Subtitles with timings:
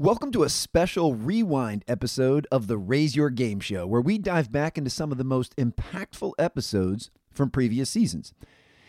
[0.00, 4.50] Welcome to a special rewind episode of the Raise Your Game Show, where we dive
[4.50, 8.32] back into some of the most impactful episodes from previous seasons.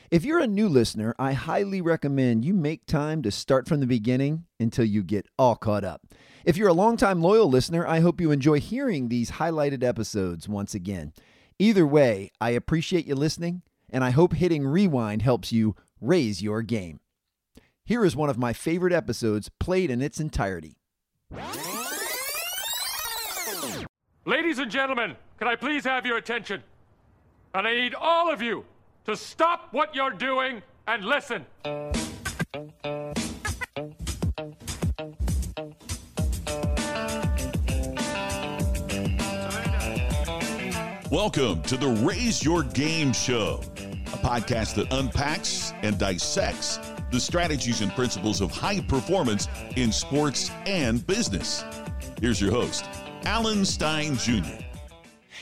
[0.10, 3.88] If you're a new listener, I highly recommend you make time to start from the
[3.88, 6.02] beginning until you get all caught up.
[6.46, 10.74] If you're a longtime loyal listener, I hope you enjoy hearing these highlighted episodes once
[10.74, 11.12] again.
[11.60, 16.62] Either way, I appreciate you listening, and I hope hitting rewind helps you raise your
[16.62, 17.02] game.
[17.84, 20.78] Here is one of my favorite episodes played in its entirety.
[24.26, 26.62] Ladies and gentlemen, can I please have your attention?
[27.54, 28.66] And I need all of you
[29.06, 31.46] to stop what you're doing and listen.
[41.10, 46.78] Welcome to the Raise Your Game Show, a podcast that unpacks and dissects
[47.12, 51.64] the strategies and principles of high performance in sports and business.
[52.20, 52.86] Here's your host,
[53.24, 54.64] Alan Stein Jr.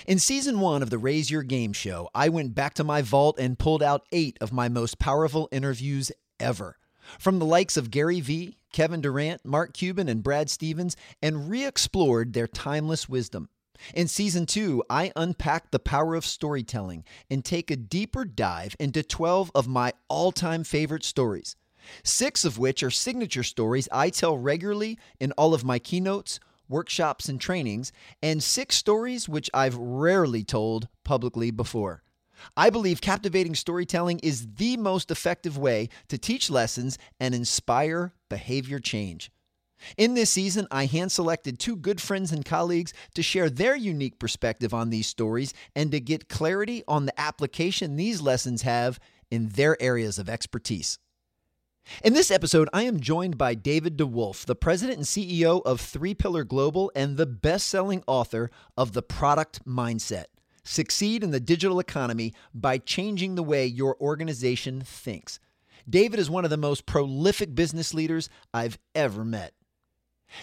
[0.08, 3.38] In season one of the Raise Your Game show, I went back to my vault
[3.38, 6.78] and pulled out eight of my most powerful interviews ever.
[7.20, 11.66] From the likes of Gary Vee, Kevin Durant, Mark Cuban, and Brad Stevens, and re
[11.66, 13.50] explored their timeless wisdom.
[13.94, 19.04] In season two, I unpack the power of storytelling and take a deeper dive into
[19.04, 21.56] 12 of my all time favorite stories,
[22.04, 27.28] six of which are signature stories I tell regularly in all of my keynotes, workshops,
[27.28, 27.92] and trainings,
[28.22, 32.04] and six stories which I've rarely told publicly before.
[32.56, 38.80] I believe captivating storytelling is the most effective way to teach lessons and inspire behavior
[38.80, 39.32] change.
[39.98, 44.20] In this season, I hand selected two good friends and colleagues to share their unique
[44.20, 49.00] perspective on these stories and to get clarity on the application these lessons have
[49.32, 51.00] in their areas of expertise.
[52.04, 56.14] In this episode, I am joined by David DeWolf, the president and CEO of Three
[56.14, 60.26] Pillar Global and the best selling author of The Product Mindset
[60.64, 65.40] Succeed in the Digital Economy by Changing the Way Your Organization Thinks.
[65.90, 69.54] David is one of the most prolific business leaders I've ever met.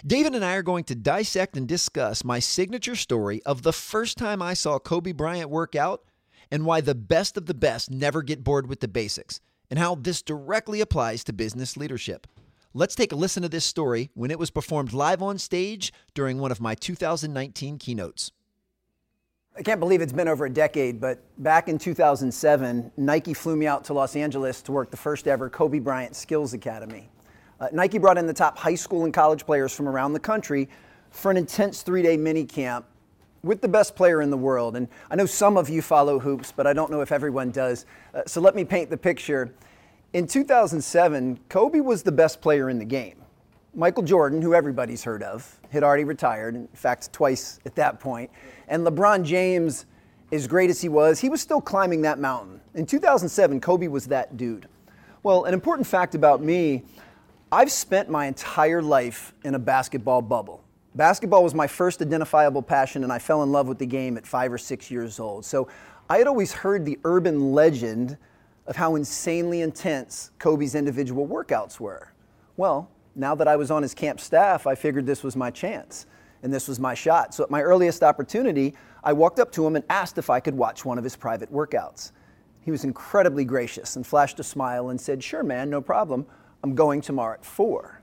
[0.07, 4.19] David and I are going to dissect and discuss my signature story of the first
[4.19, 6.03] time I saw Kobe Bryant work out
[6.51, 9.95] and why the best of the best never get bored with the basics, and how
[9.95, 12.27] this directly applies to business leadership.
[12.73, 16.39] Let's take a listen to this story when it was performed live on stage during
[16.39, 18.33] one of my 2019 keynotes.
[19.59, 23.67] I can't believe it's been over a decade, but back in 2007, Nike flew me
[23.67, 27.09] out to Los Angeles to work the first ever Kobe Bryant Skills Academy.
[27.59, 30.69] Uh, Nike brought in the top high school and college players from around the country
[31.11, 32.85] for an intense three day mini camp
[33.43, 34.77] with the best player in the world.
[34.77, 37.87] And I know some of you follow hoops, but I don't know if everyone does.
[38.15, 39.55] Uh, so let me paint the picture.
[40.13, 43.23] In 2007, Kobe was the best player in the game.
[43.75, 48.31] Michael Jordan, who everybody's heard of, had already retired, in fact, twice at that point.
[48.69, 49.87] And LeBron James,
[50.33, 52.61] as great as he was, he was still climbing that mountain.
[52.75, 54.67] In 2007, Kobe was that dude.
[55.23, 56.85] Well, an important fact about me
[57.53, 60.65] I've spent my entire life in a basketball bubble.
[60.97, 64.27] Basketball was my first identifiable passion, and I fell in love with the game at
[64.27, 65.45] five or six years old.
[65.45, 65.69] So
[66.11, 68.19] I had always heard the urban legend
[68.67, 72.13] of how insanely intense Kobe's individual workouts were.
[72.57, 76.07] Well, now that I was on his camp staff, I figured this was my chance
[76.43, 77.33] and this was my shot.
[77.33, 78.75] So at my earliest opportunity,
[79.05, 81.53] I walked up to him and asked if I could watch one of his private
[81.53, 82.11] workouts.
[82.61, 86.27] He was incredibly gracious and flashed a smile and said, Sure, man, no problem.
[86.67, 88.03] I'm going tomorrow at 4.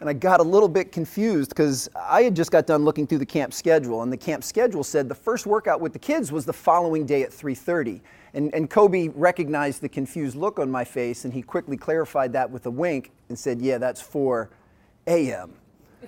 [0.00, 3.18] And I got a little bit confused because I had just got done looking through
[3.18, 6.44] the camp schedule, and the camp schedule said the first workout with the kids was
[6.44, 8.00] the following day at 3:30.
[8.34, 12.50] And, and Kobe recognized the confused look on my face, and he quickly clarified that
[12.50, 14.50] with a wink and said, "Yeah, that's 4
[15.06, 15.52] a.m."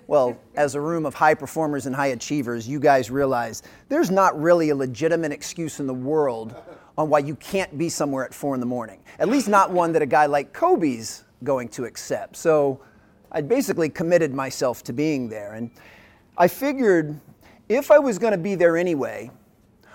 [0.08, 4.40] Well, as a room of high performers and high achievers, you guys realize there's not
[4.40, 6.54] really a legitimate excuse in the world
[6.98, 9.00] on why you can't be somewhere at 4 in the morning.
[9.20, 12.36] At least not one that a guy like Kobe's going to accept.
[12.36, 12.80] So
[13.32, 15.54] I'd basically committed myself to being there.
[15.54, 15.70] And
[16.36, 17.18] I figured
[17.68, 19.30] if I was going to be there anyway,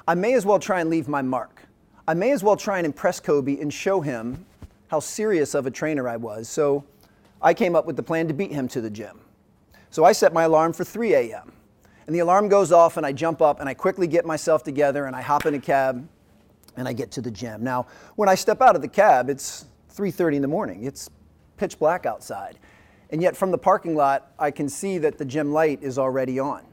[0.07, 1.61] I may as well try and leave my mark.
[2.07, 4.45] I may as well try and impress Kobe and show him
[4.87, 6.47] how serious of a trainer I was.
[6.47, 6.83] So
[7.41, 9.19] I came up with the plan to beat him to the gym.
[9.89, 11.51] So I set my alarm for 3 a.m.
[12.05, 15.05] And the alarm goes off, and I jump up and I quickly get myself together
[15.05, 16.07] and I hop in a cab
[16.77, 17.63] and I get to the gym.
[17.63, 20.83] Now, when I step out of the cab, it's 3:30 in the morning.
[20.83, 21.09] It's
[21.57, 22.59] pitch black outside.
[23.11, 26.39] And yet, from the parking lot, I can see that the gym light is already
[26.39, 26.63] on.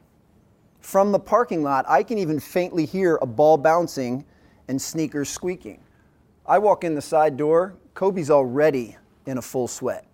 [0.79, 4.25] From the parking lot, I can even faintly hear a ball bouncing
[4.67, 5.79] and sneakers squeaking.
[6.45, 10.05] I walk in the side door, Kobe's already in a full sweat.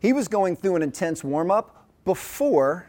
[0.00, 2.88] He was going through an intense warm up before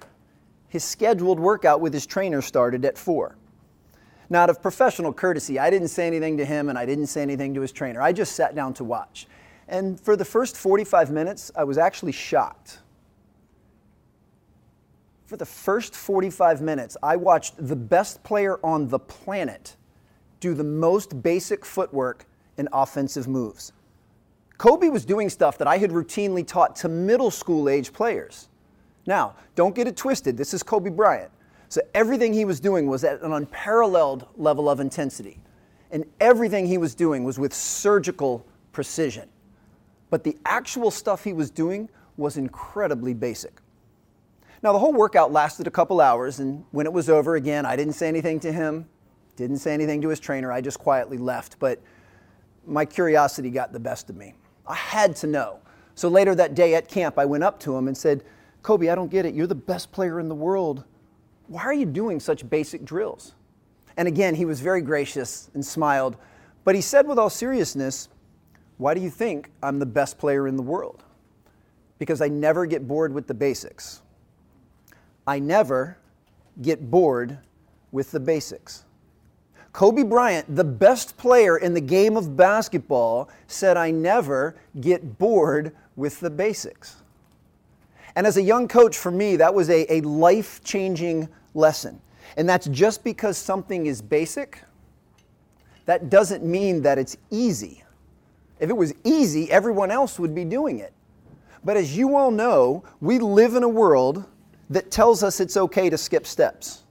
[0.68, 3.36] his scheduled workout with his trainer started at 4.
[4.30, 7.22] Now, out of professional courtesy, I didn't say anything to him and I didn't say
[7.22, 8.02] anything to his trainer.
[8.02, 9.28] I just sat down to watch.
[9.70, 12.80] And for the first 45 minutes, I was actually shocked.
[15.28, 19.78] For the first 45 minutes, I watched the best player on the planet
[20.40, 22.26] do the most basic footwork
[22.58, 23.72] in offensive moves.
[24.58, 28.50] Kobe was doing stuff that I had routinely taught to middle school age players.
[29.06, 31.32] Now, don't get it twisted, this is Kobe Bryant.
[31.70, 35.40] So everything he was doing was at an unparalleled level of intensity.
[35.92, 39.30] And everything he was doing was with surgical precision.
[40.10, 43.62] But the actual stuff he was doing was incredibly basic.
[44.62, 47.76] Now, the whole workout lasted a couple hours, and when it was over, again, I
[47.76, 48.86] didn't say anything to him,
[49.38, 51.58] didn't say anything to his trainer, I just quietly left.
[51.60, 51.82] But
[52.66, 54.34] my curiosity got the best of me.
[54.68, 55.60] I had to know.
[55.96, 58.24] So later that day at camp, I went up to him and said,
[58.62, 59.34] Kobe, I don't get it.
[59.34, 60.84] You're the best player in the world.
[61.48, 63.36] Why are you doing such basic drills?
[63.96, 66.18] And again, he was very gracious and smiled.
[66.66, 68.10] But he said with all seriousness,
[68.80, 71.04] Why do you think I'm the best player in the world?
[72.00, 74.02] Because I never get bored with the basics.
[75.28, 75.98] I never
[76.62, 77.40] get bored
[77.92, 78.86] with the basics.
[79.74, 85.76] Kobe Bryant, the best player in the game of basketball, said, I never get bored
[85.98, 87.04] with the basics.
[88.16, 92.00] And as a young coach, for me, that was a, a life changing lesson.
[92.38, 94.64] And that's just because something is basic,
[95.86, 97.84] that doesn't mean that it's easy.
[98.60, 100.94] If it was easy, everyone else would be doing it.
[101.64, 104.26] But as you all know, we live in a world
[104.70, 106.84] that tells us it's okay to skip steps,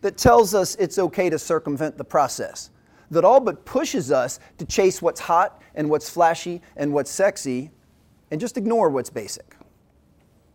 [0.00, 2.70] that tells us it's okay to circumvent the process,
[3.10, 7.70] that all but pushes us to chase what's hot and what's flashy and what's sexy
[8.30, 9.56] and just ignore what's basic.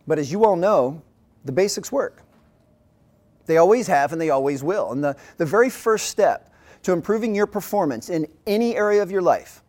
[0.06, 1.02] But as you all know,
[1.44, 2.22] the basics work.
[3.46, 4.92] They always have and they always will.
[4.92, 6.52] And the, the very first step
[6.82, 9.62] to improving your performance in any area of your life,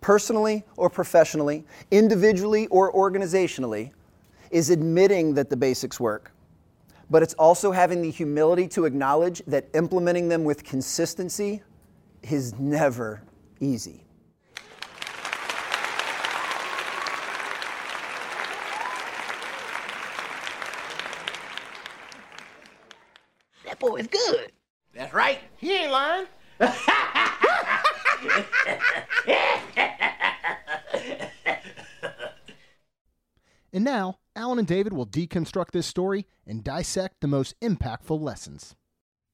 [0.00, 3.90] personally or professionally, individually or organizationally,
[4.50, 6.32] is admitting that the basics work.
[7.10, 11.62] But it's also having the humility to acknowledge that implementing them with consistency
[12.22, 13.22] is never
[13.60, 14.04] easy.
[23.64, 24.52] That boy is good.
[24.94, 25.38] That's right.
[25.56, 26.26] He ain't lying.
[33.78, 38.74] And now, Alan and David will deconstruct this story and dissect the most impactful lessons.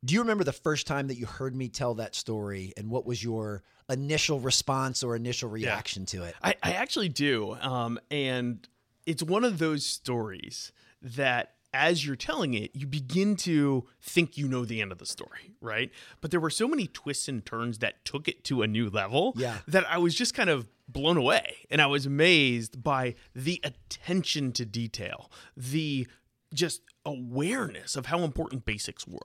[0.05, 3.07] Do you remember the first time that you heard me tell that story and what
[3.07, 6.35] was your initial response or initial reaction to it?
[6.43, 7.57] I, I actually do.
[7.59, 8.69] Um, and
[9.07, 14.49] it's one of those stories that as you're telling it, you begin to think you
[14.49, 15.91] know the end of the story, right?
[16.23, 19.35] But there were so many twists and turns that took it to a new level
[19.37, 19.59] Yeah.
[19.69, 21.67] that I was just kind of blown away.
[21.71, 26.07] And I was amazed by the attention to detail, the
[26.55, 29.19] just awareness of how important basics were.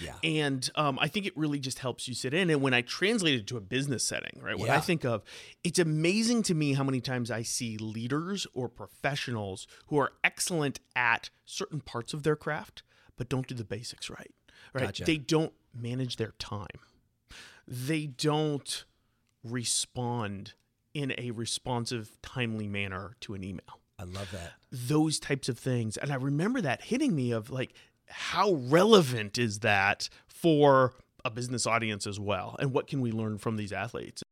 [0.00, 0.14] Yeah.
[0.22, 2.50] And um, I think it really just helps you sit in.
[2.50, 4.76] And when I translate it to a business setting, right, what Yeah.
[4.76, 5.22] I think of,
[5.64, 10.80] it's amazing to me how many times I see leaders or professionals who are excellent
[10.94, 12.82] at certain parts of their craft,
[13.16, 14.34] but don't do the basics right.
[14.72, 14.84] Right.
[14.86, 15.04] Gotcha.
[15.04, 16.66] They don't manage their time.
[17.66, 18.84] They don't
[19.42, 20.54] respond
[20.94, 24.54] in a responsive, timely manner to an email I love that.
[24.72, 25.96] those types of things.
[25.96, 27.74] And I remember that hitting me of like,
[28.08, 30.94] how relevant is that for
[31.24, 32.56] a business audience as well?
[32.58, 34.22] And what can we learn from these athletes?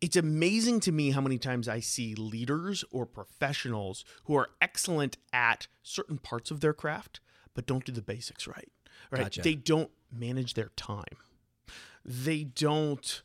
[0.00, 5.16] It's amazing to me how many times I see leaders or professionals who are excellent
[5.32, 7.20] at certain parts of their craft,
[7.54, 8.68] but don't do the basics right.
[9.12, 9.22] Right?
[9.22, 9.42] Gotcha.
[9.42, 11.04] They don't manage their time.
[12.04, 13.22] They don't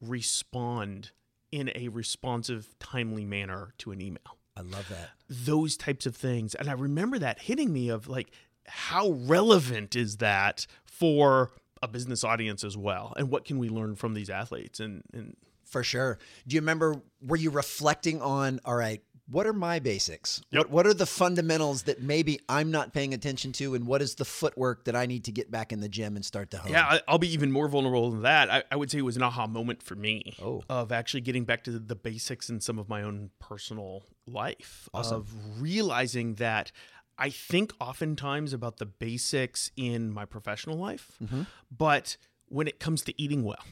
[0.00, 1.10] respond
[1.52, 4.38] in a responsive, timely manner to an email.
[4.56, 5.10] I love that.
[5.28, 6.54] Those types of things.
[6.54, 8.32] And I remember that hitting me of like,
[8.66, 11.50] how relevant is that for
[11.82, 13.12] a business audience as well?
[13.16, 14.80] And what can we learn from these athletes?
[14.80, 16.18] And, and For sure.
[16.46, 20.42] Do you remember, were you reflecting on, all right, what are my basics?
[20.50, 20.58] Yep.
[20.58, 23.74] What, what are the fundamentals that maybe I'm not paying attention to?
[23.74, 26.24] And what is the footwork that I need to get back in the gym and
[26.24, 26.70] start to hone?
[26.70, 28.50] Yeah, I- I'll be even more vulnerable than that.
[28.50, 30.62] I, I would say it was an aha moment for me Oh.
[30.68, 34.88] of actually getting back to the basics in some of my own personal life.
[34.92, 36.70] Of realizing that
[37.18, 41.42] I think oftentimes about the basics in my professional life, mm-hmm.
[41.76, 43.64] but when it comes to eating well,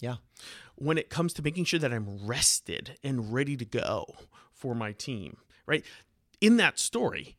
[0.00, 0.16] Yeah.
[0.74, 4.14] when it comes to making sure that I'm rested and ready to go
[4.58, 5.84] for my team, right?
[6.40, 7.36] in that story,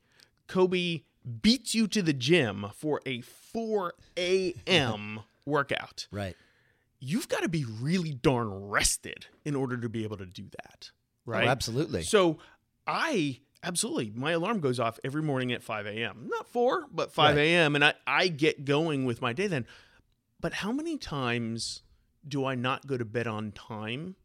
[0.48, 1.04] Kobe
[1.42, 5.20] beats you to the gym for a 4 a.m.
[5.46, 6.08] workout.
[6.12, 6.36] Right.
[7.00, 10.92] You've got to be really darn rested in order to be able to do that.
[10.92, 11.48] Oh, right.
[11.48, 12.02] Oh, absolutely.
[12.04, 12.40] So
[12.86, 16.28] I absolutely my alarm goes off every morning at 5 a.m.
[16.30, 17.42] Not 4, but 5 Right.
[17.42, 17.76] a.m.
[17.76, 19.66] and I, I get going with my day then.
[20.42, 21.84] But how many times
[22.28, 24.16] do I not go to bed on time?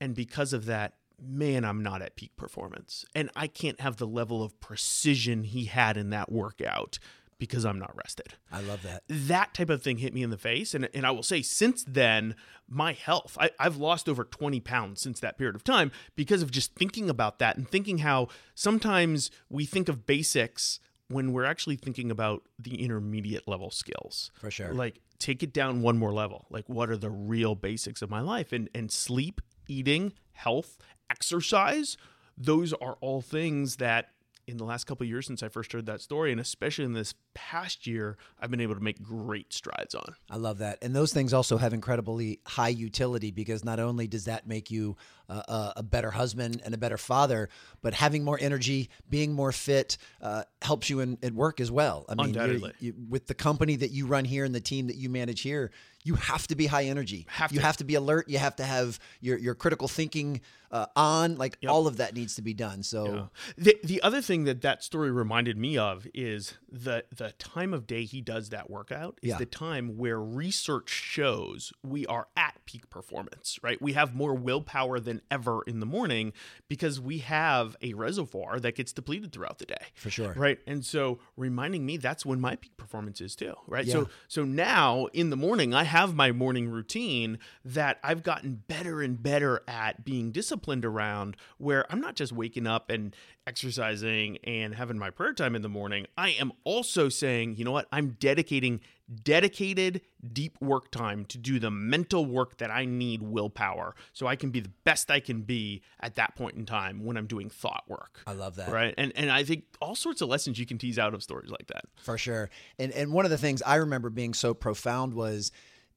[0.00, 3.04] And because of that, man, I'm not at peak performance.
[3.14, 6.98] And I can't have the level of precision he had in that workout
[7.38, 8.34] because I'm not rested.
[8.52, 9.02] I love that.
[9.08, 10.74] That type of thing hit me in the face.
[10.74, 12.36] And, and I will say, since then,
[12.68, 16.50] my health, I, I've lost over 20 pounds since that period of time because of
[16.50, 21.76] just thinking about that and thinking how sometimes we think of basics when we're actually
[21.76, 24.30] thinking about the intermediate level skills.
[24.34, 24.72] For sure.
[24.72, 26.46] Like take it down one more level.
[26.50, 28.52] Like what are the real basics of my life?
[28.52, 30.78] And and sleep, eating, health,
[31.10, 31.96] exercise,
[32.36, 34.10] those are all things that
[34.46, 36.92] in the last couple of years since I first heard that story, and especially in
[36.92, 40.14] this past year, I've been able to make great strides on.
[40.28, 40.78] I love that.
[40.82, 44.96] And those things also have incredibly high utility because not only does that make you
[45.28, 47.48] uh, a, a better husband and a better father,
[47.82, 52.04] but having more energy, being more fit, uh, helps you in at work as well.
[52.08, 52.34] I mean,
[52.80, 55.70] you, with the company that you run here and the team that you manage here,
[56.02, 57.26] you have to be high energy.
[57.28, 58.28] Have you have to be alert.
[58.28, 60.40] You have to have your your critical thinking
[60.72, 61.36] uh, on.
[61.36, 62.82] Like all of that needs to be done.
[62.82, 67.74] So The the other thing that that story reminded me of is the the time
[67.74, 69.36] of day he does that workout is Yeah.
[69.36, 73.80] the time where research shows we are at peak performance, right?
[73.82, 76.32] We have more willpower than ever in the morning
[76.66, 79.88] because we have a reservoir that gets depleted throughout the day.
[79.94, 80.32] For sure.
[80.32, 80.60] Right?
[80.66, 83.84] And so reminding me that's when my peak performance is too, right?
[83.84, 83.92] Yeah.
[83.92, 89.02] So so now in the morning I have my morning routine that I've gotten better
[89.02, 93.14] and better at being disciplined around where I'm not just waking up and
[93.46, 96.06] exercising and having my prayer time in the morning.
[96.16, 97.86] I am also saying, you know what?
[97.92, 98.80] I'm dedicating
[99.24, 100.00] dedicated
[100.32, 104.50] deep work time to do the mental work that I need willpower so I can
[104.50, 107.84] be the best I can be at that point in time when I'm doing thought
[107.88, 108.20] work.
[108.26, 108.70] I love that.
[108.70, 108.94] Right?
[108.96, 111.66] And and I think all sorts of lessons you can tease out of stories like
[111.68, 111.84] that.
[112.02, 112.50] For sure.
[112.78, 115.50] And and one of the things I remember being so profound was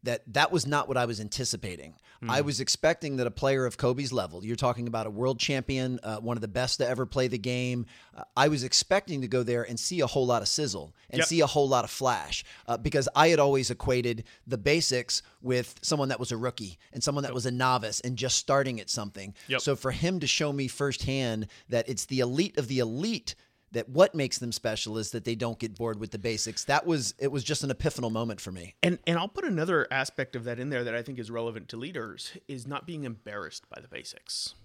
[0.03, 1.95] that that was not what I was anticipating.
[2.25, 5.99] I was expecting that a player of Kobe's level, you're talking about a world champion,
[6.03, 7.85] uh, one of the best to ever play the game.
[8.15, 11.17] Uh, I was expecting to go there and see a whole lot of sizzle and
[11.19, 11.27] Yep.
[11.27, 15.75] see a whole lot of flash uh, because I had always equated the basics with
[15.81, 18.89] someone that was a rookie and someone that was a novice and just starting at
[18.89, 19.33] something.
[19.49, 19.59] Yep.
[19.59, 23.35] So for him to show me firsthand that it's the elite of the elite
[23.73, 26.63] that what makes them special is that they don't get bored with the basics.
[26.63, 28.75] That was it was just an epiphanal moment for me.
[28.81, 31.69] And and I'll put another aspect of that in there that I think is relevant
[31.69, 34.55] to leaders is not being embarrassed by the basics.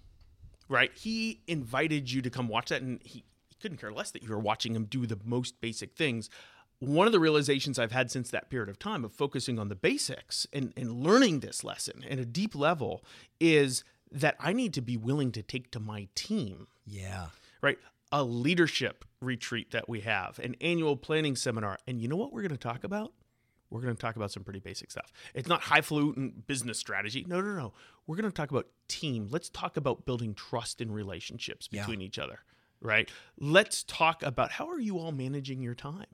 [0.67, 0.91] Right?
[0.95, 4.29] He invited you to come watch that and he, he couldn't care less that you
[4.29, 6.29] were watching him do the most basic things.
[6.77, 9.75] One of the realizations I've had since that period of time of focusing on the
[9.75, 13.03] basics and, and learning this lesson at a deep level
[13.39, 17.27] is that I need to be willing to take to my team Yeah.
[17.61, 17.77] right?
[18.11, 21.77] A leadership retreat that we have, an annual planning seminar.
[21.87, 23.13] And you know what we're going to talk about?
[23.69, 25.11] We're going to talk about some pretty basic stuff.
[25.35, 27.23] It's not highfalutin business strategy.
[27.27, 27.73] No, no, no.
[28.07, 29.27] We're going to talk about team.
[29.29, 31.81] Let's talk about building trust in relationships Yeah.
[31.81, 32.39] between each other,
[32.81, 33.07] right?
[33.37, 36.07] Let's talk about how are you all managing your time?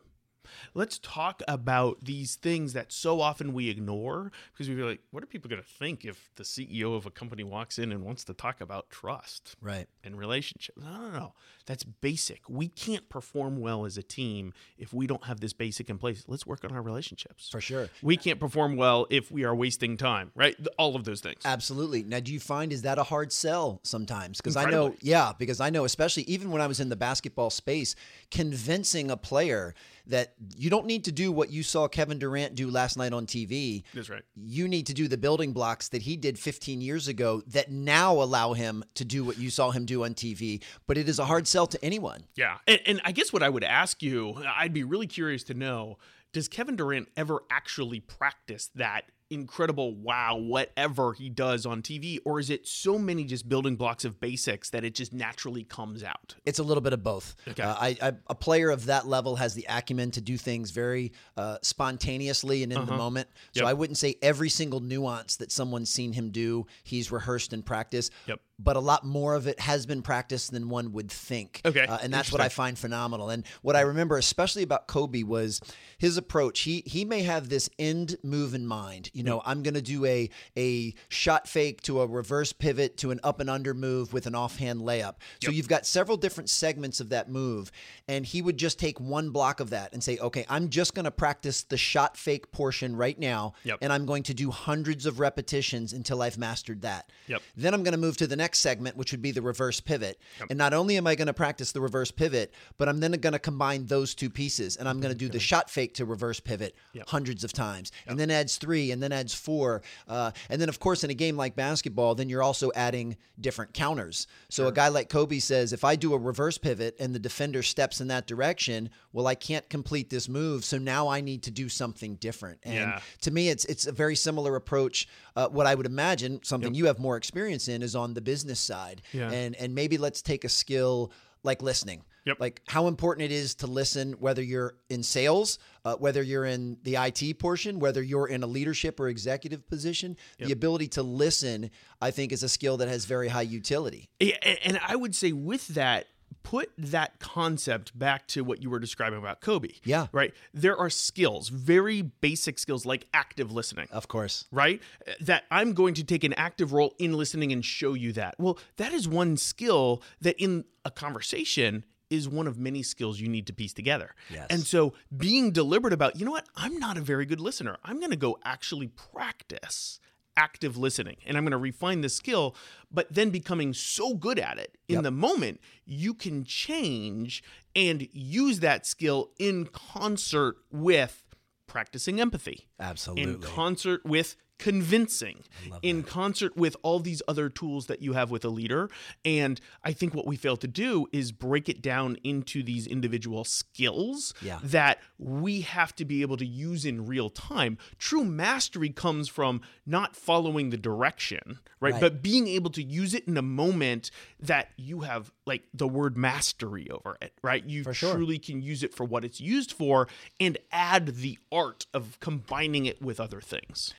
[0.73, 5.23] Let's talk about these things that so often we ignore because we feel like, what
[5.23, 8.23] are people going to think if the CEO of a company walks in and wants
[8.25, 9.55] to talk about trust?
[9.61, 9.87] Right.
[10.03, 10.77] and relationships.
[10.81, 11.33] No, no, no.
[11.65, 12.41] That's basic.
[12.47, 16.23] We can't perform well as a team if we don't have this basic in place.
[16.27, 17.49] Let's work on our relationships.
[17.49, 17.89] For sure.
[18.03, 20.55] We can't perform well if we are wasting time, right?
[20.77, 21.41] All of those things.
[21.43, 22.03] Absolutely.
[22.03, 24.37] Now, do you find is that a hard sell sometimes?
[24.37, 27.49] Because I know, yeah, because I know, especially even when I was in the basketball
[27.49, 27.95] space,
[28.29, 29.73] convincing a player
[30.07, 33.25] that you don't need to do what you saw Kevin Durant do last night on
[33.25, 33.83] TV.
[33.93, 34.23] That's right.
[34.35, 38.13] You need to do the building blocks that he did 15 years ago that now
[38.13, 40.61] allow him to do what you saw him do on TV.
[40.87, 42.25] But it is a hard sell to anyone.
[42.35, 42.57] Yeah.
[42.67, 45.97] And, and I guess what I would ask you, I'd be really curious to know
[46.33, 52.19] does Kevin Durant ever actually practice that incredible wow, whatever he does on TV?
[52.25, 56.03] Or is it so many just building blocks of basics that it just naturally comes
[56.03, 56.35] out?
[56.45, 57.35] It's a little bit of both.
[57.47, 57.63] Okay.
[57.63, 61.11] Uh, I, I, a player of that level has the acumen to do things very
[61.37, 63.27] uh, spontaneously and in the moment.
[63.53, 63.65] So Uh-huh.
[63.65, 63.69] Yep.
[63.69, 68.11] I wouldn't say every single nuance that someone's seen him do, he's rehearsed in practice.
[68.27, 68.39] Yep.
[68.57, 71.61] But a lot more of it has been practiced than one would think.
[71.65, 73.29] Okay, Uh, and that's what I find phenomenal.
[73.29, 75.59] And what I remember especially about Kobe was
[75.97, 76.61] his approach.
[76.61, 79.09] He he may have this end move in mind.
[79.13, 83.11] You know, I'm going to do a a shot fake to a reverse pivot to
[83.11, 85.15] an up and under move with an offhand layup.
[85.43, 87.71] So you've got several different segments of that move,
[88.07, 91.05] and he would just take one block of that and say, "Okay, I'm just going
[91.05, 93.79] to practice the shot fake portion right now, Yep.
[93.81, 97.41] and I'm going to do hundreds of repetitions until I've mastered that." Yep.
[97.57, 100.19] Then I'm going to move to the next segment, which would be the reverse pivot.
[100.49, 103.33] And not only am I going to practice the reverse pivot, but I'm then going
[103.33, 106.39] to combine those two pieces and I'm going to do the shot fake to reverse
[106.39, 106.75] pivot
[107.07, 107.91] hundreds of times.
[108.05, 109.81] And then adds three, and then adds four.
[110.07, 113.73] Uh, and then, of course, in a game like basketball, then you're also adding different
[113.73, 114.27] counters.
[114.49, 117.63] So a guy like Kobe says, if I do a reverse pivot and the defender
[117.63, 120.65] steps in that direction, well, I can't complete this move.
[120.65, 122.59] So now I need to do something different.
[122.63, 122.99] And Yeah.
[123.21, 125.07] to me, it's it's a very similar approach.
[125.35, 128.34] Uh, what I would imagine, something you have more experience in, is on the business
[128.59, 129.01] side.
[129.13, 129.31] Yeah.
[129.31, 131.11] And and maybe let's take a skill
[131.43, 132.03] like listening.
[132.25, 132.39] Yep.
[132.39, 136.77] Like how important it is to listen, whether you're in sales, uh, whether you're in
[136.81, 140.17] the IT portion, whether you're in a leadership or executive position.
[140.39, 141.69] The ability to listen,
[142.01, 144.09] I think, is a skill that has very high utility.
[144.19, 146.07] Yeah, and I would say with that,
[146.45, 149.69] put that concept back to what you were describing about Kobe.
[149.83, 150.07] Yeah.
[150.11, 150.31] Right.
[150.53, 153.87] There are skills, very basic skills like active listening.
[153.91, 154.45] Of course.
[154.51, 154.79] Right?
[155.19, 158.35] That I'm going to take an active role in listening and show you that.
[158.37, 163.27] Well, that is one skill that in a conversation is one of many skills you
[163.27, 164.13] need to piece together.
[164.31, 164.45] Yes.
[164.51, 167.77] And so being deliberate about, you know what, I'm not a very good listener.
[167.83, 169.99] I'm going to go actually practice
[170.37, 172.55] active listening and I'm going to refine the skill,
[172.91, 177.43] but then becoming so good at it in the moment, you can change
[177.75, 181.23] and use that skill in concert with
[181.67, 182.67] practicing empathy.
[182.79, 183.23] Absolutely.
[183.23, 185.43] In concert with convincing,
[185.81, 188.89] in concert with all these other tools that you have with a leader.
[189.23, 193.43] And I think what we fail to do is break it down into these individual
[193.43, 194.59] skills Yeah.
[194.63, 197.77] that we have to be able to use in real time.
[197.97, 201.93] True mastery comes from not following the direction, right?
[201.93, 202.01] Right.
[202.01, 204.09] But being able to use it in a moment
[204.39, 207.63] that you have like the word mastery over it, right?
[207.65, 208.15] You sure.
[208.15, 210.07] truly can use it for what it's used for
[210.39, 213.93] and add the art of combining it with other things.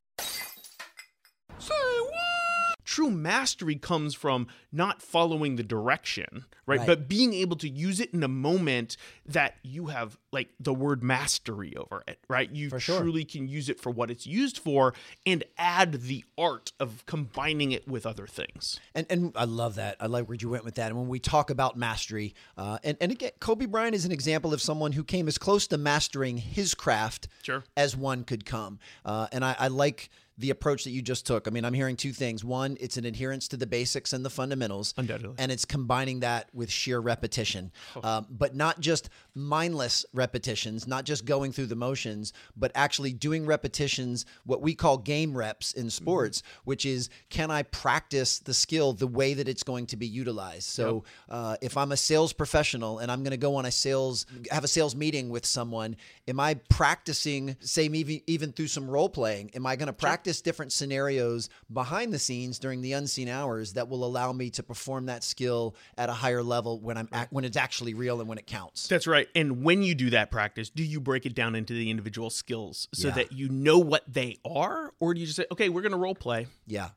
[2.84, 6.78] True mastery comes from not following the direction, right?
[6.78, 6.86] Right.
[6.86, 11.02] But being able to use it in a moment that you have like the word
[11.02, 12.48] mastery over it, right?
[12.50, 13.00] You sure.
[13.00, 14.94] truly can use it for what it's used for
[15.26, 18.78] and add the art of combining it with other things.
[18.94, 19.96] And, and I love that.
[19.98, 20.88] I like where you went with that.
[20.90, 24.54] And when we talk about mastery, uh, and, and again, Kobe Bryant is an example
[24.54, 27.64] of someone who came as close to mastering his craft Sure.
[27.76, 28.78] as one could come.
[29.04, 31.48] Uh, and I, I like the approach that you just took.
[31.48, 32.44] I mean, I'm hearing two things.
[32.44, 34.92] One, it's an adherence to the basics and the fundamentals.
[34.96, 35.34] Undoubtedly.
[35.38, 37.72] And it's combining that with sheer repetition,
[38.02, 43.46] um, but not just mindless repetitions, not just going through the motions, but actually doing
[43.46, 48.92] repetitions, what we call game reps in sports, which is can I practice the skill
[48.92, 50.64] the way that it's going to be utilized?
[50.64, 54.26] So uh, if I'm a sales professional and I'm going to go on a sales,
[54.50, 55.96] have a sales meeting with someone,
[56.28, 59.50] am I practicing, say, maybe even through some role playing?
[59.54, 63.88] Am I going to practice different scenarios behind the scenes during the unseen hours that
[63.88, 67.56] will allow me to perform that skill at a higher level when I'm when it's
[67.56, 68.88] actually real and when it counts?
[68.88, 69.28] That's right.
[69.34, 72.88] And when you do that practice, do you break it down into the individual skills
[72.92, 73.14] so Yeah.
[73.14, 74.92] that you know what they are?
[75.00, 76.46] Or do you just say, okay, we're going to role play?
[76.66, 76.90] Yeah.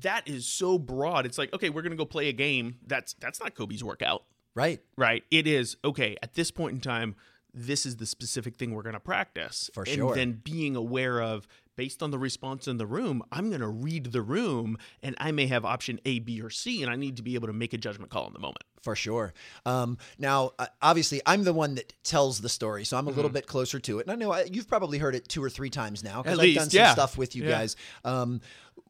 [0.00, 1.26] That is so broad.
[1.26, 2.76] It's like, okay, we're going to go play a game.
[2.86, 4.24] That's that's not Kobe's workout.
[4.54, 4.80] Right.
[4.96, 5.24] Right.
[5.30, 6.16] It is okay.
[6.22, 7.14] At this point in time,
[7.52, 9.70] this is the specific thing we're going to practice.
[9.74, 10.14] For and sure.
[10.14, 14.12] then being aware of, based on the response in the room, I'm going to read
[14.12, 17.22] the room and I may have option A, B, or C, and I need to
[17.22, 18.64] be able to make a judgment call in the moment.
[18.82, 19.34] For sure.
[19.64, 23.30] Um, now, uh, obviously, I'm the one that tells the story, so I'm a little
[23.30, 24.06] bit closer to it.
[24.06, 26.44] And I know uh, you've probably heard it two or three times now because I've
[26.54, 26.92] done least, some yeah.
[26.92, 27.50] stuff with you Yeah.
[27.50, 27.76] guys.
[28.04, 28.40] Um,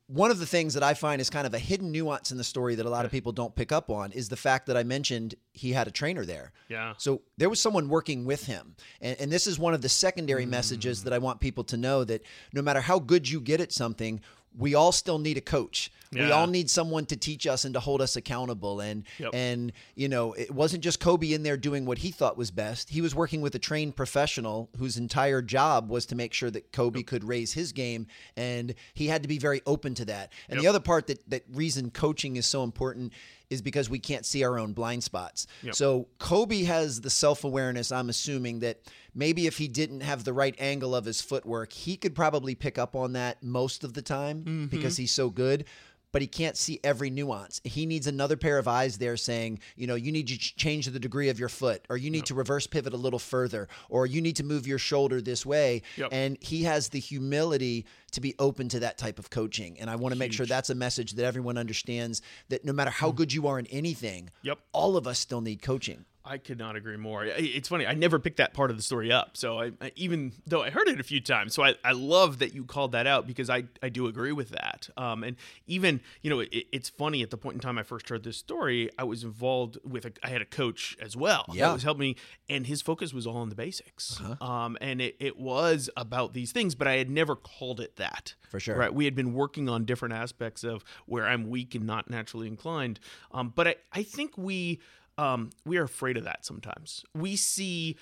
[0.09, 2.45] one of the things that I find is kind of a hidden nuance in the
[2.45, 4.85] story that a lot of people don't pick up on is the fact that I
[4.85, 6.53] mentioned he had a trainer there.
[6.69, 6.95] Yeah.
[6.97, 8.77] So there was someone working with him.
[9.01, 12.05] And, and this is one of the secondary messages that I want people to know
[12.05, 14.21] that no matter how good you get at something,
[14.57, 15.90] we all still need a coach.
[16.12, 18.81] We all need someone to teach us and to hold us accountable.
[18.81, 19.31] And Yep.
[19.35, 22.88] and you know, it wasn't just Kobe in there doing what he thought was best.
[22.88, 26.73] He was working with a trained professional whose entire job was to make sure that
[26.73, 30.33] Kobe could raise his game, and he had to be very open to that.
[30.49, 33.12] And the other part that that reason coaching is so important
[33.49, 35.47] is because we can't see our own blind spots.
[35.73, 37.93] So Kobe has the self awareness.
[37.93, 38.81] I'm assuming that
[39.15, 42.77] maybe if he didn't have the right angle of his footwork, he could probably pick
[42.77, 44.67] up on that most of the time Mm-hmm.
[44.67, 45.65] because he's so good.
[46.12, 47.61] But he can't see every nuance.
[47.64, 50.99] He needs another pair of eyes there saying, you know, you need to change the
[50.99, 54.21] degree of your foot, or you need to reverse pivot a little further, or you
[54.21, 55.83] need to move your shoulder this way.
[55.97, 56.09] Yep.
[56.12, 59.79] And he has the humility to be open to that type of coaching.
[59.79, 62.90] And I want to make sure that's a message that everyone understands that no matter
[62.90, 63.16] how hmm.
[63.16, 64.59] good you are in anything, Yep.
[64.73, 66.05] all of us still need coaching.
[66.27, 67.25] I could not agree more.
[67.25, 67.87] It's funny.
[67.87, 69.37] I never picked that part of the story up.
[69.37, 72.41] So I, I even though I heard it a few times, so I, I love
[72.41, 74.89] that you called that out because I, I do agree with that.
[74.97, 75.37] Um, and
[75.67, 78.37] even you know it, it's funny at the point in time I first heard this
[78.37, 81.45] story, I was involved with a I had a coach as well.
[81.53, 81.69] Yeah.
[81.69, 82.17] that was helping me,
[82.49, 84.21] and his focus was all on the basics.
[84.21, 84.45] Huh.
[84.45, 88.35] Um, and it, it was about these things, but I had never called it that
[88.51, 88.77] For sure.
[88.77, 88.93] Right.
[88.93, 92.99] We had been working on different aspects of where I'm weak and not naturally inclined.
[93.31, 94.81] Um, but I, I think we
[95.18, 97.05] um, we are afraid of that sometimes.
[97.14, 97.96] We see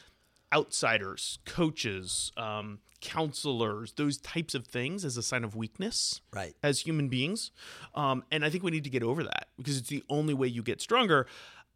[0.52, 6.54] outsiders, coaches, um, counselors, those types of things as a sign of weakness Right.
[6.62, 7.50] as human beings.
[7.94, 10.46] Um, and I think we need to get over that because it's the only way
[10.48, 11.26] you get stronger.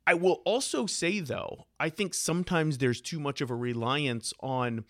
[0.07, 4.85] I will also say, though, I think sometimes there's too much of a reliance on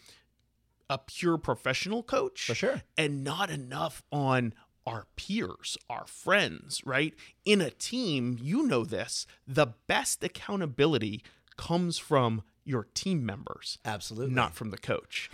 [0.91, 2.83] a pure professional coach For sure.
[2.97, 4.55] and not enough on
[4.89, 7.15] our peers, our friends, right?
[7.45, 11.23] In a team, you know this, the best accountability
[11.59, 14.35] comes from your team members, Absolutely.
[14.35, 15.31] not from the coach.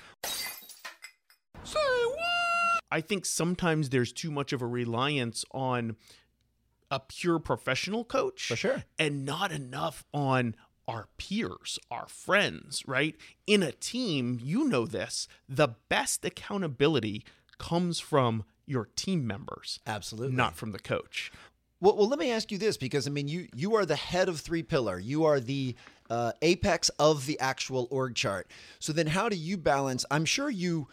[2.91, 5.97] I think sometimes there's too much of a reliance on
[6.91, 8.85] a pure professional coach For sure.
[8.99, 10.55] and not enough on
[10.87, 13.17] our peers, our friends, right?
[13.47, 17.25] In a team, you know this, the best accountability
[17.59, 20.37] comes from your team members, Absolutely.
[20.37, 21.31] not from the coach.
[21.81, 24.29] Well, well, let me ask you this because I mean, you you are the head
[24.29, 24.99] of three pillar.
[24.99, 25.75] You are the
[26.09, 28.47] uh, apex of the actual org chart.
[28.79, 30.05] So then, how do you balance?
[30.11, 30.89] I'm sure you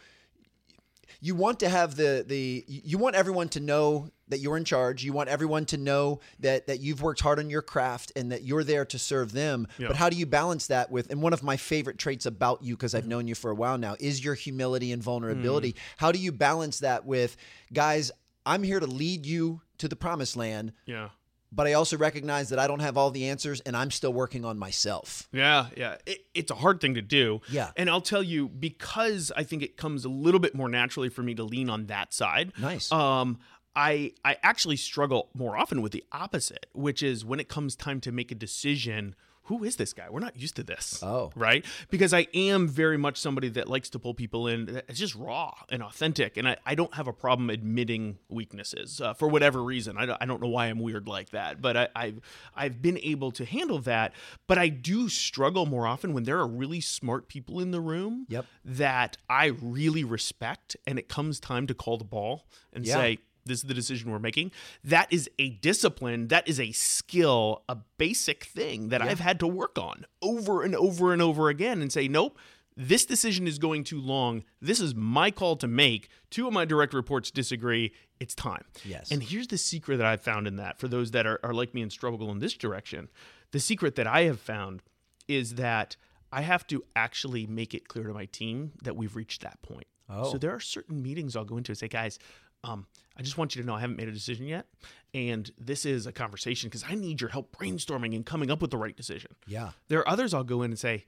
[1.20, 5.04] you want to have the the you want everyone to know that you're in charge.
[5.04, 8.42] You want everyone to know that that you've worked hard on your craft and that
[8.42, 9.68] you're there to serve them.
[9.78, 9.88] Yeah.
[9.88, 11.10] But how do you balance that with?
[11.10, 13.78] And one of my favorite traits about you, because I've known you for a while
[13.78, 15.74] now, is your humility and vulnerability.
[15.74, 15.78] Mm.
[15.98, 17.36] How do you balance that with,
[17.72, 18.10] guys?
[18.44, 21.10] I'm here to lead you to the promised land Yeah.
[21.52, 24.44] But I also recognize that I don't have all the answers and I'm still working
[24.44, 25.28] on myself.
[25.32, 25.96] Yeah, yeah.
[26.06, 27.40] It, it's a hard thing to do.
[27.50, 27.70] Yeah.
[27.76, 31.22] And I'll tell you, because I think it comes a little bit more naturally for
[31.22, 32.52] me to lean on that side.
[32.58, 32.90] Nice.
[32.90, 33.38] Um,
[33.76, 38.00] I I actually struggle more often with the opposite, which is when it comes time
[38.00, 39.14] to make a decision.
[39.46, 40.08] Who is this guy?
[40.08, 41.02] We're not used to this.
[41.02, 41.32] Oh.
[41.34, 41.64] Right?
[41.90, 44.82] Because I am very much somebody that likes to pull people in.
[44.88, 46.36] It's just raw and authentic.
[46.36, 49.96] And I, I don't have a problem admitting weaknesses uh, for whatever reason.
[49.98, 52.20] I don't, I don't know why I'm weird like that, but I, I've,
[52.54, 54.12] I've been able to handle that.
[54.46, 58.26] But I do struggle more often when there are really smart people in the room
[58.28, 58.46] Yep.
[58.64, 62.94] that I really respect and it comes time to call the ball and Yeah.
[62.94, 64.52] say, this is the decision we're making.
[64.84, 66.28] That is a discipline.
[66.28, 70.74] That is a skill, a basic thing that I've had to work on over and
[70.74, 72.38] over and over again and say, nope,
[72.76, 74.44] this decision is going too long.
[74.60, 76.08] This is my call to make.
[76.30, 77.92] Two of my direct reports disagree.
[78.20, 78.64] It's time.
[78.84, 79.10] Yes.
[79.10, 81.74] And here's the secret that I've found in that for those that are, are like
[81.74, 83.10] me and struggle in this direction.
[83.50, 84.82] The secret that I have found
[85.28, 85.96] is that
[86.32, 89.86] I have to actually make it clear to my team that we've reached that point.
[90.08, 90.32] Oh.
[90.32, 92.18] So there are certain meetings I'll go into and say, guys,
[92.64, 94.66] um, I just want you to know I haven't made a decision yet.
[95.14, 98.70] And this is a conversation because I need your help brainstorming and coming up with
[98.70, 99.32] the right decision.
[99.46, 99.70] Yeah.
[99.88, 101.04] There are others I'll go in and say,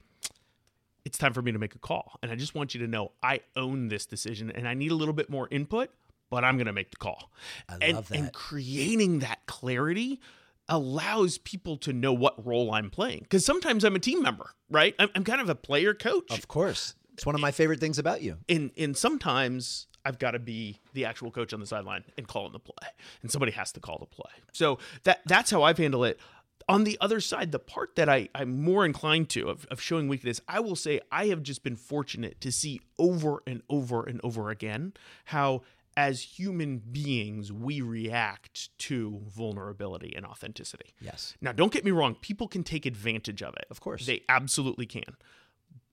[1.05, 2.19] it's time for me to make a call.
[2.21, 4.95] And I just want you to know I own this decision and I need a
[4.95, 5.89] little bit more input,
[6.29, 7.31] but I'm going to make the call.
[7.69, 8.33] I and, love and that.
[8.33, 10.19] creating that clarity
[10.67, 13.21] allows people to know what role I'm playing.
[13.21, 14.95] Because sometimes I'm a team member, right?
[14.99, 16.31] I'm, I'm kind of a player coach.
[16.31, 16.95] Of course.
[17.13, 18.37] It's one of my favorite things about you.
[18.49, 22.53] and and sometimes I've got to be the actual coach on the sideline and calling
[22.53, 22.87] the play,
[23.21, 24.31] and somebody has to call the play.
[24.53, 26.19] So that that's how I've handled it.
[26.67, 30.07] On the other side, the part that I, I'm more inclined to of, of showing
[30.07, 34.19] weakness, I will say I have just been fortunate to see over and over and
[34.23, 34.93] over again
[35.25, 35.61] how,
[35.95, 40.95] as human beings, we react to vulnerability and authenticity.
[40.99, 41.35] Yes.
[41.39, 43.65] Now, don't get me wrong, people can take advantage of it.
[43.69, 44.07] Of course.
[44.07, 45.17] They absolutely can.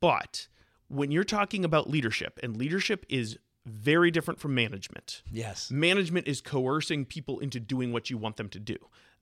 [0.01, 0.49] But
[0.89, 5.23] when you're talking about leadership, and leadership is very different from management.
[5.31, 5.71] Yes.
[5.71, 8.77] Management is coercing people into doing what you want them to do.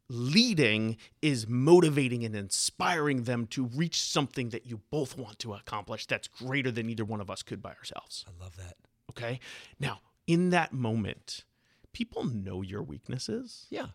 [0.09, 6.07] Leading is motivating and inspiring them to reach something that you both want to accomplish
[6.07, 8.25] that's greater than either one of us could by ourselves.
[8.29, 8.75] I love that.
[9.11, 9.39] Okay?
[9.79, 11.45] Now, in that moment,
[11.93, 13.89] people know your weaknesses Yeah.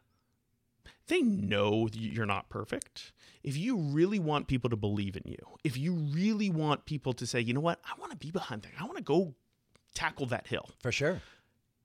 [1.08, 3.12] they know you're not perfect.
[3.44, 7.28] If you really want people to believe in you, if you really want people to
[7.28, 9.36] say, you know what, I want to be behind that, I want to go
[9.96, 11.22] tackle that hill, For sure.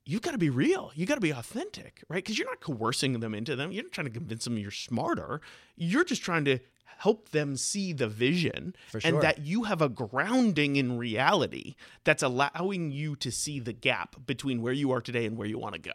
[0.04, 0.92] you've got to be real.
[0.94, 2.22] You got to be authentic, right?
[2.22, 3.72] Because you're not coercing them into them.
[3.72, 5.40] You're not trying to convince them you're smarter.
[5.76, 6.58] You're just trying to
[6.98, 12.22] help them see the vision For and that you have a grounding in reality that's
[12.22, 15.74] allowing you to see the gap between where you are today and where you want
[15.76, 15.92] to go.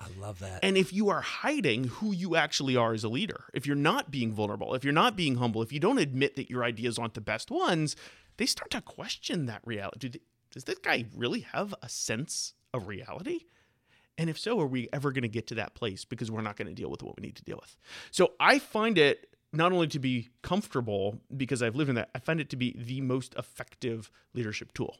[0.00, 0.60] I love that.
[0.62, 4.10] And if you are hiding who you actually are as a leader, if you're not
[4.10, 7.14] being vulnerable, if you're not being humble, if you don't admit that your ideas aren't
[7.14, 7.96] the best ones,
[8.36, 10.10] they start to question that reality.
[10.50, 13.40] Does this guy really have a sense of reality?
[14.16, 16.56] And if so, are we ever going to get to that place because we're not
[16.56, 17.76] going to deal with what we need to deal with?
[18.10, 22.18] So I find it not only to be comfortable because I've lived in that, I
[22.18, 24.96] find it to be the most effective leadership tool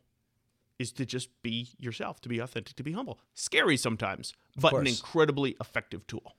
[0.79, 3.19] is to just be yourself, to be authentic, to be humble.
[3.35, 6.37] Scary sometimes, but an incredibly effective tool.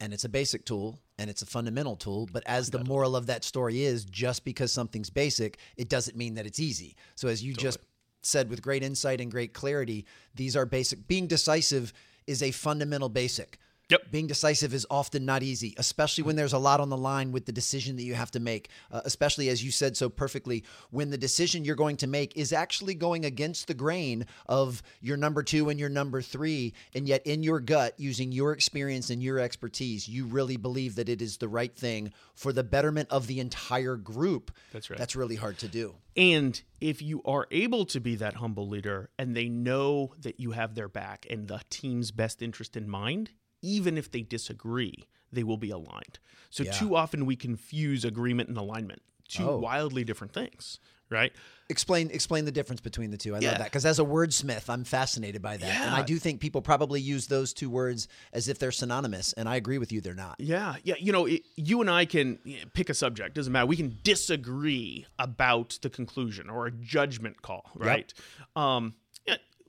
[0.00, 3.26] and it's a basic tool and it's a fundamental tool but as the moral of
[3.26, 7.42] that story is just because something's basic it doesn't mean that it's easy so as
[7.42, 7.78] you just
[8.22, 10.04] said with great insight and great clarity
[10.34, 11.06] these are basic.
[11.06, 11.92] Being decisive
[12.26, 13.58] is a fundamental basic
[13.90, 14.10] Yep.
[14.10, 17.46] being decisive is often not easy, especially when there's a lot on the line with
[17.46, 18.68] the decision that you have to make.
[18.92, 22.52] Uh, especially as you said so perfectly, when the decision you're going to make is
[22.52, 27.26] actually going against the grain of your number two and your number three, and yet
[27.26, 31.38] in your gut, using your experience and your expertise, you really believe that it is
[31.38, 34.50] the right thing for the betterment of the entire group.
[34.72, 34.98] That's right.
[34.98, 35.94] That's really hard to do.
[36.14, 40.50] And if you are able to be that humble leader and they know that you
[40.50, 43.30] have their back and the team's best interest in mind,
[43.62, 46.18] even if they disagree, they will be aligned.
[46.50, 46.72] So Yeah.
[46.72, 49.58] too often we confuse agreement and alignment, two Oh.
[49.58, 50.78] wildly different things,
[51.10, 51.32] right?
[51.70, 53.34] Explain explain the difference between the two.
[53.36, 53.50] I Yeah.
[53.50, 56.62] love that because as a wordsmith, I'm fascinated by that, and I do think people
[56.62, 60.14] probably use those two words as if they're synonymous, and I agree with you, they're
[60.14, 60.36] not.
[60.38, 60.94] Yeah, yeah.
[60.98, 62.38] You know, it, you and I can
[62.72, 63.34] pick a subject.
[63.34, 63.66] Doesn't matter.
[63.66, 68.12] We can disagree about the conclusion or a judgment call, right?
[68.56, 69.07] Um, yeah,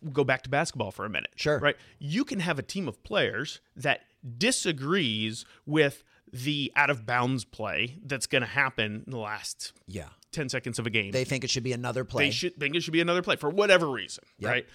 [0.01, 1.31] we'll go back to basketball for a minute.
[1.35, 1.59] Sure.
[1.59, 1.75] Right.
[1.99, 4.01] You can have a team of players that
[4.37, 10.09] disagrees with the out of bounds play that's going to happen in the last Yeah.
[10.31, 11.11] ten seconds of a game.
[11.11, 12.25] They think it should be another play.
[12.25, 14.49] They should think it should be another play for whatever reason, Yep.
[14.51, 14.65] right?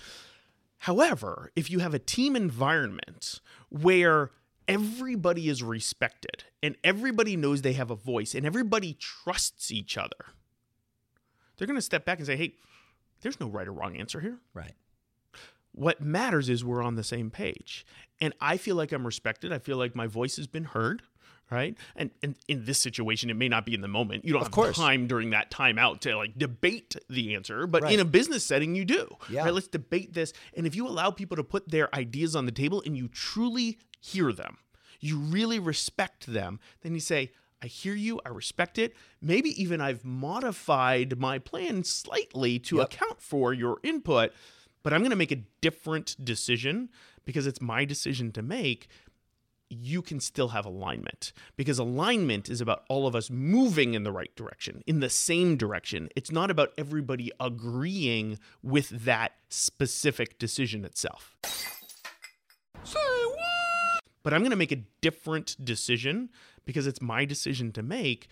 [0.78, 4.30] However, if you have a team environment where
[4.66, 10.32] everybody is respected and everybody knows they have a voice and everybody trusts each other,
[11.56, 12.54] they're going to step back and say, "Hey,
[13.20, 14.38] there's no right or wrong answer here.
[14.54, 14.72] right.
[15.74, 17.84] What matters is we're on the same page."
[18.20, 19.52] And I feel like I'm respected.
[19.52, 21.02] I feel like my voice has been heard.
[21.50, 21.76] Right.
[21.94, 24.24] And, and in this situation, it may not be in the moment.
[24.24, 24.76] You don't Of have course.
[24.76, 27.92] time during that timeout to like debate the answer, but Right.
[27.92, 29.16] in a business setting, you do.
[29.28, 29.44] Yeah.
[29.44, 29.52] Right?
[29.52, 30.32] Let's debate this.
[30.56, 33.78] And if you allow people to put their ideas on the table and you truly
[34.00, 34.56] hear them,
[35.00, 37.32] you really respect them, then you say,
[37.62, 38.94] I hear you, I respect it.
[39.20, 42.86] Maybe even I've modified my plan slightly to Yep.
[42.94, 44.32] account for your input,
[44.84, 46.90] but I'm going to make a different decision
[47.24, 48.86] because it's my decision to make
[49.70, 54.12] you can still have alignment because alignment is about all of us moving in the
[54.12, 56.08] right direction, in the same direction.
[56.14, 61.34] It's not about everybody agreeing with that specific decision itself.
[64.22, 66.30] But I'm going to make a different decision
[66.64, 68.28] because it's my decision to make.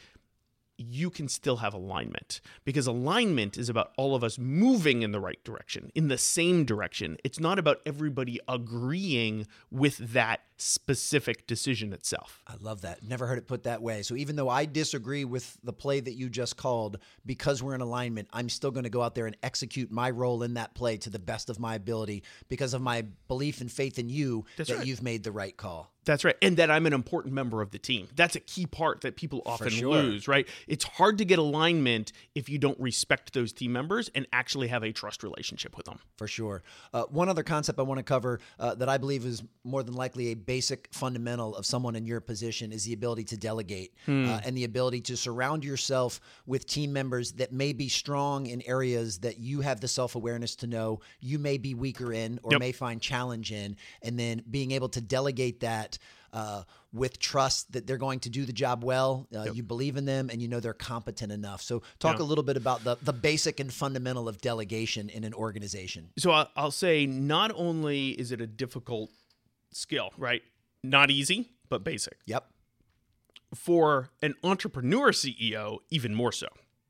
[0.88, 5.20] You can still have alignment because alignment is about all of us moving in the
[5.20, 7.16] right direction, in the same direction.
[7.24, 12.42] It's not about everybody agreeing with that specific decision itself.
[12.46, 13.02] I love that.
[13.02, 14.02] Never heard it put that way.
[14.02, 17.80] So even though I disagree with the play that you just called, because we're in
[17.80, 20.96] alignment, I'm still going to go out there and execute my role in that play
[20.98, 24.70] to the best of my ability because of my belief and faith in you That's
[24.70, 24.86] that right.
[24.86, 25.91] you've made the right call.
[26.04, 26.36] That's right.
[26.42, 28.08] And that I'm an important member of the team.
[28.16, 29.94] That's a key part that people often sure.
[29.94, 30.48] lose, right?
[30.66, 34.82] It's hard to get alignment if you don't respect those team members and actually have
[34.82, 36.00] a trust relationship with them.
[36.16, 36.62] For sure.
[36.92, 39.94] Uh, one other concept I want to cover uh, that I believe is more than
[39.94, 44.40] likely a basic fundamental of someone in your position is the ability to delegate uh,
[44.44, 49.18] and the ability to surround yourself with team members that may be strong in areas
[49.18, 52.60] that you have the self awareness to know you may be weaker in or Yep.
[52.60, 55.91] may find challenge in, and then being able to delegate that.
[56.34, 56.62] Uh,
[56.94, 60.30] with trust that they're going to do the job well, uh, you believe in them,
[60.30, 61.60] and you know they're competent enough.
[61.60, 62.24] So, talk Yeah.
[62.24, 66.08] a little bit about the the basic and fundamental of delegation in an organization.
[66.16, 69.10] So I'll say not only is it a difficult
[69.72, 70.42] skill, right?
[70.82, 72.16] Not easy, but basic.
[72.24, 72.46] Yep.
[73.54, 76.46] For an entrepreneur CEO, even more so.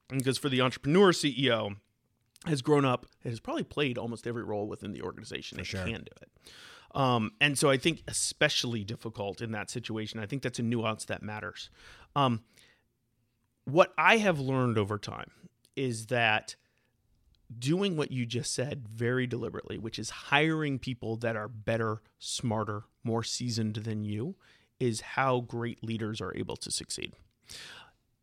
[0.09, 1.77] Because for the entrepreneur CEO,
[2.47, 5.85] has grown up and has probably played almost every role within the organization and sure.
[5.85, 6.29] can do it.
[6.95, 10.21] Um, and so I think especially difficult in that situation.
[10.21, 11.71] I think that's a nuance that matters.
[12.15, 12.43] Um,
[13.65, 15.31] what I have learned over time
[15.77, 16.57] is that
[17.59, 22.85] doing what you just said very deliberately, which is hiring people that are better, smarter,
[23.05, 24.37] more seasoned than you,
[24.81, 27.13] is how great leaders are able to succeed.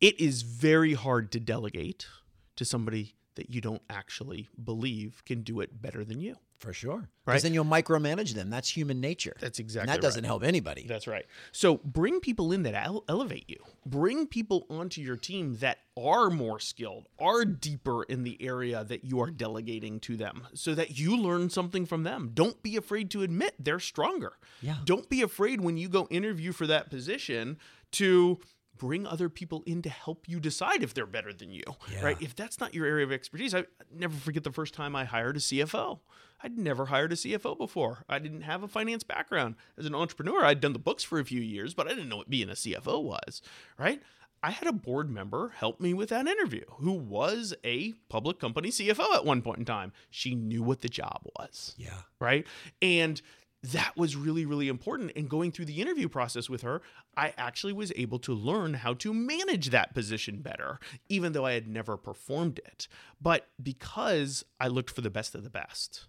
[0.01, 2.07] It is very hard to delegate
[2.55, 6.35] to somebody that you don't actually believe can do it better than you.
[6.59, 6.95] For sure.
[6.97, 7.07] Right.
[7.25, 8.49] Because then you'll micromanage them.
[8.49, 9.33] That's human nature.
[9.39, 10.27] That's exactly And that doesn't right.
[10.27, 10.85] help anybody.
[10.87, 11.25] That's right.
[11.53, 13.57] So bring people in that ele- elevate you.
[13.85, 19.05] Bring people onto your team that are more skilled, are deeper in the area that
[19.05, 22.31] you are delegating to them so that you learn something from them.
[22.33, 24.33] Don't be afraid to admit they're stronger.
[24.61, 24.75] Yeah.
[24.83, 27.57] Don't be afraid when you go interview for that position
[27.91, 28.37] to
[28.77, 31.63] bring other people in to help you decide if they're better than you.
[32.01, 32.17] Right?
[32.21, 35.35] If that's not your area of expertise, I never forget the first time I hired
[35.37, 35.99] a CFO.
[36.41, 38.05] I'd never hired a CFO before.
[38.07, 39.55] I didn't have a finance background.
[39.77, 42.17] As an entrepreneur, I'd done the books for a few years, but I didn't know
[42.17, 43.41] what being a CFO was,
[43.77, 44.01] right?
[44.41, 48.69] I had a board member help me with that interview who was a public company
[48.69, 49.91] CFO at one point in time.
[50.09, 52.03] She knew what the job was Yeah.
[52.21, 52.47] right?
[52.81, 53.21] And
[53.61, 55.11] that was really, really important.
[55.17, 56.81] And going through the interview process with her,
[57.17, 61.51] I actually was able to learn how to manage that position better, even though I
[61.51, 62.87] had never performed it.
[63.21, 66.05] But because I looked for the best of the best,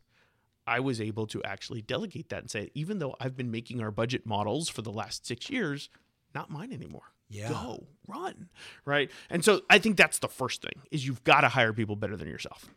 [0.70, 3.90] I was able to actually delegate that and say, even though I've been making our
[3.90, 5.90] budget models for the last six years,
[6.32, 7.02] not mine anymore.
[7.28, 7.48] Yeah.
[7.48, 8.48] Go, run.
[8.84, 9.10] Right.
[9.30, 12.16] And so I think that's the first thing is you've got to hire people better
[12.16, 12.68] than yourself.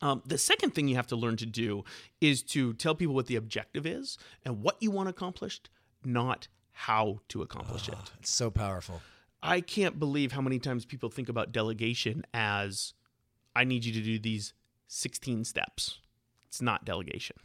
[0.00, 1.84] Um, the second thing you have to learn to do
[2.22, 5.68] is to tell people what the objective is and what you want accomplished,
[6.02, 7.98] not how to accomplish it.
[8.18, 9.02] It's so powerful.
[9.42, 12.94] I can't believe how many times people think about delegation as
[13.54, 14.54] I need you to do these
[14.88, 15.98] 16 steps.
[16.50, 17.36] It's not delegation.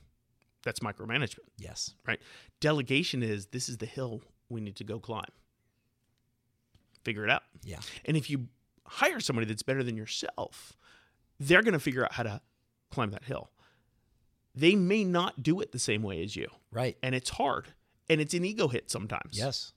[0.64, 1.94] That's micromanagement, Yes.
[2.08, 2.20] right?
[2.60, 5.30] Delegation is this is the hill we need to go climb.
[7.04, 7.44] Figure it out.
[7.64, 7.80] Yeah.
[8.06, 8.48] And if you
[8.88, 10.76] hire somebody that's better than yourself,
[11.40, 12.42] they're going to figure out how to
[12.90, 13.52] climb that hill.
[14.56, 16.48] They may not do it the same way as you.
[16.72, 16.98] Right.
[17.04, 17.68] And it's hard.
[18.10, 19.38] And it's an ego hit sometimes.
[19.38, 19.74] Yes.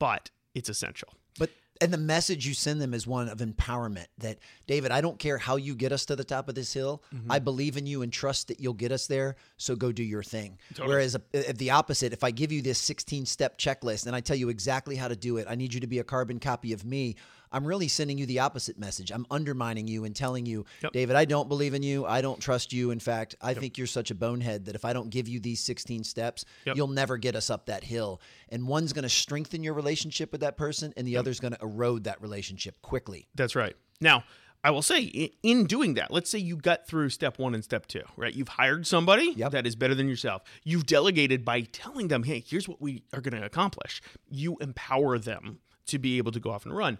[0.00, 1.14] But it's essential.
[1.38, 5.18] But and the message you send them is one of empowerment that David, I don't
[5.18, 7.02] care how you get us to the top of this hill.
[7.14, 7.32] Mm-hmm.
[7.32, 9.36] I believe in you and trust that you'll get us there.
[9.56, 10.58] So go do your thing.
[10.86, 14.20] Whereas uh, if the opposite, if I give you this 16 step checklist and I
[14.20, 16.72] tell you exactly how to do it, I need you to be a carbon copy
[16.72, 17.16] of me.
[17.54, 19.10] I'm really sending you the opposite message.
[19.12, 20.92] I'm undermining you and telling you, Yep.
[20.92, 22.04] David, I don't believe in you.
[22.04, 22.90] I don't trust you.
[22.90, 25.60] In fact, I think you're such a bonehead that if I don't give you these
[25.60, 26.76] 16 steps, Yep.
[26.76, 28.20] you'll never get us up that hill.
[28.48, 31.62] And one's going to strengthen your relationship with that person, and the other's going to
[31.62, 33.28] erode that relationship quickly.
[33.34, 33.76] That's right.
[34.00, 34.24] Now,
[34.66, 35.02] I will say
[35.42, 38.34] in doing that, let's say you got through step one and step two, right?
[38.34, 39.52] You've hired somebody Yep.
[39.52, 40.42] that is better than yourself.
[40.64, 44.00] You've delegated by telling them, hey, here's what we are going to accomplish.
[44.30, 46.98] You empower them to be able to go off and run.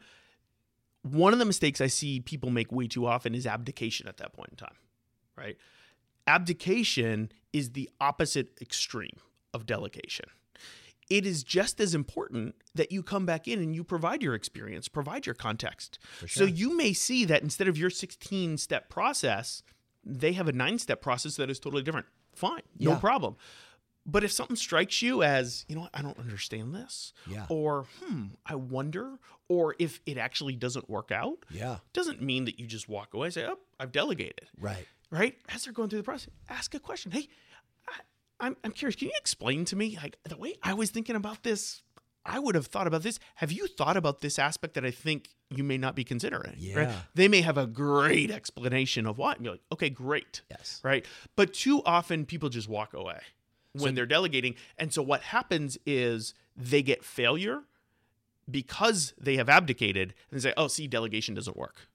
[1.05, 4.33] One of the mistakes I see people make way too often is abdication at that
[4.33, 4.77] point in time,
[5.37, 5.57] right?
[6.27, 9.17] Abdication is the opposite extreme
[9.53, 10.27] of delegation
[11.11, 14.89] it is just as important that you come back in and you provide your experience,
[14.89, 15.99] provide your context.
[16.27, 19.63] So you may see that instead of your 16 step process,
[20.05, 22.07] they have a nine step process that is totally different.
[22.35, 23.37] Fine, no problem.
[24.07, 27.47] But if something strikes you as, you know, what, I don't understand this, Yeah.
[27.49, 31.79] or hmm, I wonder, or if it actually doesn't work out, Yeah.
[31.95, 34.87] doesn't mean that you just walk away and say, oh, I've delegated Right.
[35.11, 35.39] right?
[35.49, 37.13] As they're going through the process, ask a question.
[37.13, 37.29] Hey,
[37.89, 37.93] I,
[38.41, 38.97] I'm, I'm curious.
[38.97, 41.83] Can you explain to me, like, the way I was thinking about this?
[42.27, 43.19] I would have thought about this.
[43.37, 46.53] Have you thought about this aspect that I think you may not be considering?
[46.75, 46.89] right?
[46.89, 47.01] Yeah.
[47.15, 49.33] They may have a great explanation of why.
[49.35, 50.41] And you're like, okay, great.
[50.51, 50.81] Yes.
[50.83, 51.07] Right.
[51.37, 53.21] But too often people just walk away
[53.75, 54.55] when they're delegating.
[54.79, 57.63] And so what happens is they get failure
[58.51, 61.89] because they have abdicated and they say, oh, see, delegation doesn't work.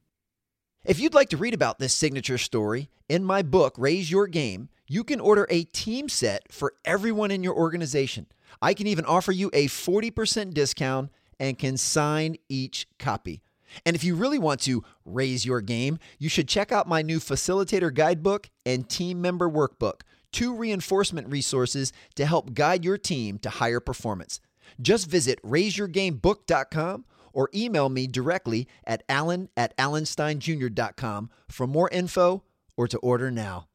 [0.86, 4.70] If you'd like to read about this signature story in my book, Raise Your Game,
[4.88, 8.28] you can order a team set for everyone in your organization.
[8.62, 13.42] I can even offer you a 40% discount and can sign each copy.
[13.86, 17.20] And if you really want to raise your game, you should check out my new
[17.20, 23.50] facilitator guidebook and team member workbook, two reinforcement resources to help guide your team to
[23.50, 24.40] higher performance.
[24.82, 32.44] Just visit raiseyourgamebook.com or email me directly at alan at alansteinjr.com for more info
[32.78, 33.68] or to order now.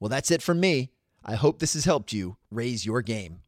[0.00, 0.90] Well, that's it from me.
[1.24, 3.40] I hope this has helped you raise your game.